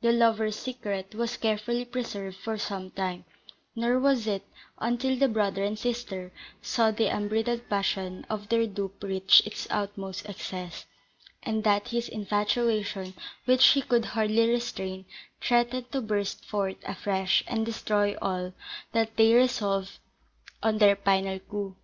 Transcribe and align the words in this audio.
The 0.00 0.10
lovers' 0.10 0.56
secret 0.56 1.14
was 1.14 1.36
carefully 1.36 1.84
preserved 1.84 2.36
for 2.38 2.58
some 2.58 2.90
time; 2.90 3.24
nor 3.76 4.00
was 4.00 4.26
it 4.26 4.42
until 4.80 5.16
the 5.16 5.28
brother 5.28 5.62
and 5.62 5.78
sister 5.78 6.32
saw 6.60 6.90
the 6.90 7.06
unbridled 7.06 7.68
passion 7.68 8.26
of 8.28 8.48
their 8.48 8.66
dupe 8.66 9.00
reach 9.04 9.40
its 9.46 9.68
utmost 9.70 10.28
excess, 10.28 10.84
and 11.44 11.62
that 11.62 11.90
his 11.90 12.08
infatuation, 12.08 13.14
which 13.44 13.68
he 13.68 13.80
could 13.82 14.04
hardly 14.04 14.50
restrain, 14.50 15.04
threatened 15.40 15.92
to 15.92 16.00
burst 16.00 16.44
forth 16.44 16.78
afresh, 16.84 17.44
and 17.46 17.64
destroy 17.64 18.16
all, 18.20 18.54
that 18.90 19.16
they 19.16 19.32
resolved 19.32 20.00
on 20.60 20.78
their 20.78 20.96
final 20.96 21.38
coup. 21.38 21.76